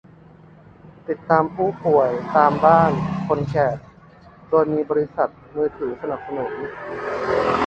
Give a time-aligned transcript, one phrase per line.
[1.07, 2.91] ติดตามผู้ป่วยตามบ้าน
[3.27, 3.67] คนแก่
[4.49, 6.51] โดยมีบริษัทมือถือสนับสนุน